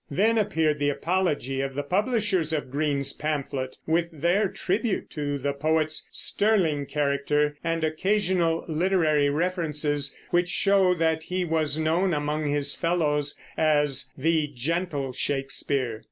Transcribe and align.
Then 0.09 0.39
appeared 0.39 0.79
the 0.79 0.89
apology 0.89 1.61
of 1.61 1.75
the 1.75 1.83
publishers 1.83 2.53
of 2.53 2.71
Greene's 2.71 3.13
pamphlet, 3.13 3.77
with 3.85 4.09
their 4.11 4.47
tribute 4.47 5.11
to 5.11 5.37
the 5.37 5.53
poet's 5.53 6.09
sterling 6.11 6.87
character, 6.87 7.55
and 7.63 7.83
occasional 7.83 8.65
literary 8.67 9.29
references 9.29 10.17
which 10.31 10.49
show 10.49 10.95
that 10.95 11.21
he 11.21 11.45
was 11.45 11.77
known 11.77 12.15
among 12.15 12.47
his 12.47 12.73
fellows 12.73 13.39
as 13.55 14.09
"the 14.17 14.47
gentle 14.55 15.13
Shakespeare." 15.13 15.99